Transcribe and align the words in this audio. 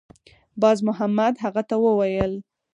بازمحمد 0.61 1.33
هغه 1.43 1.61
ته 1.69 1.75
وویل 1.85 2.33